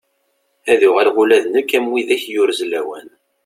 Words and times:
Ad 0.71 0.81
uɣaleɣ 0.87 1.15
ula 1.21 1.43
d 1.43 1.45
nekki 1.47 1.75
am 1.77 1.85
widak 1.91 2.23
yurez 2.33 2.59
lawan. 2.71 3.07